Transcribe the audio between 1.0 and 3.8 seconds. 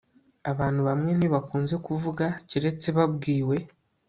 ntibakunze kuvuga keretse babwiwe